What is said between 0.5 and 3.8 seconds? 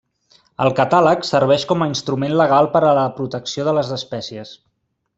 El catàleg serveix com a instrument legal per a la protecció de